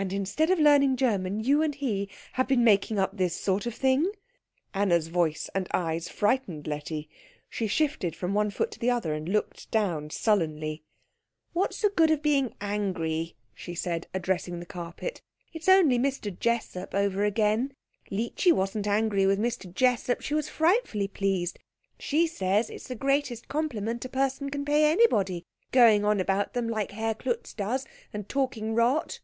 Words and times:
"And 0.00 0.12
instead 0.12 0.48
of 0.50 0.60
learning 0.60 0.94
German 0.96 1.40
you 1.40 1.60
and 1.60 1.74
he 1.74 2.08
have 2.34 2.46
been 2.46 2.62
making 2.62 3.00
up 3.00 3.16
this 3.16 3.34
sort 3.34 3.66
of 3.66 3.74
thing?" 3.74 4.12
Anna's 4.72 5.08
voice 5.08 5.50
and 5.56 5.66
eyes 5.74 6.08
frightened 6.08 6.68
Letty. 6.68 7.10
She 7.48 7.66
shifted 7.66 8.14
from 8.14 8.32
one 8.32 8.50
foot 8.50 8.70
to 8.70 8.78
the 8.78 8.90
other 8.92 9.12
and 9.12 9.28
looked 9.28 9.68
down 9.72 10.10
sullenly. 10.10 10.84
"What's 11.52 11.82
the 11.82 11.88
good 11.88 12.12
of 12.12 12.22
being 12.22 12.54
angry?" 12.60 13.34
she 13.56 13.74
said, 13.74 14.06
addressing 14.14 14.60
the 14.60 14.66
carpet; 14.66 15.20
"it's 15.52 15.68
only 15.68 15.98
Mr. 15.98 16.30
Jessup 16.30 16.94
over 16.94 17.24
again. 17.24 17.72
Leechy 18.08 18.52
wasn't 18.52 18.86
angry 18.86 19.26
with 19.26 19.40
Mr. 19.40 19.68
Jessup. 19.74 20.20
She 20.20 20.32
was 20.32 20.48
frightfully 20.48 21.08
pleased. 21.08 21.58
She 21.98 22.28
says 22.28 22.70
it's 22.70 22.86
the 22.86 22.94
greatest 22.94 23.48
compliment 23.48 24.04
a 24.04 24.08
person 24.08 24.48
can 24.48 24.64
pay 24.64 24.88
anybody, 24.92 25.44
going 25.72 26.04
on 26.04 26.20
about 26.20 26.52
them 26.52 26.68
like 26.68 26.92
Herr 26.92 27.14
Klutz 27.14 27.52
does, 27.52 27.84
and 28.12 28.28
talking 28.28 28.76
rot." 28.76 29.18